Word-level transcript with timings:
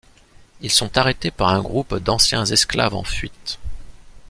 Ils 0.61 0.71
sont 0.71 0.97
arrêtés 0.97 1.29
par 1.29 1.49
un 1.49 1.61
groupe 1.61 1.93
d'anciens 1.99 2.45
esclaves 2.45 2.95
en 2.95 3.03
fuites. 3.03 3.59